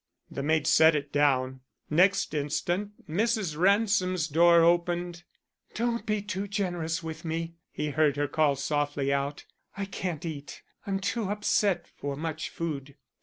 The 0.31 0.41
maid 0.41 0.65
set 0.65 0.95
it 0.95 1.11
down. 1.11 1.59
Next 1.87 2.33
instant 2.33 3.07
Mrs. 3.07 3.55
Ransom's 3.55 4.27
door 4.27 4.61
opened. 4.63 5.25
"Don't 5.75 6.07
be 6.07 6.23
too 6.23 6.47
generous 6.47 7.03
with 7.03 7.23
me," 7.23 7.53
he 7.71 7.91
heard 7.91 8.17
her 8.17 8.27
call 8.27 8.55
softly 8.55 9.13
out. 9.13 9.45
"I 9.77 9.85
can't 9.85 10.25
eat. 10.25 10.63
I'm 10.87 10.97
too 10.99 11.29
upset 11.29 11.85
for 11.99 12.15
much 12.15 12.49
food. 12.49 12.95